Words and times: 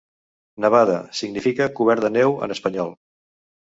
"Nevada" 0.65 0.95
significa 1.21 1.71
"cobert 1.79 2.09
de 2.09 2.15
neu" 2.19 2.37
en 2.45 2.59
espanyol. 2.61 2.95